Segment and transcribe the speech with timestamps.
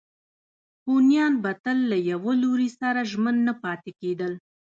[0.85, 4.33] هونیان به تل له یوه لوري سره ژمن نه پاتې کېدل.